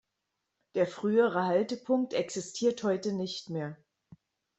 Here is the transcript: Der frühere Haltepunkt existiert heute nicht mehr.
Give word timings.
Der 0.73 0.87
frühere 0.87 1.43
Haltepunkt 1.45 2.13
existiert 2.15 2.81
heute 2.81 3.13
nicht 3.13 3.51
mehr. 3.51 3.77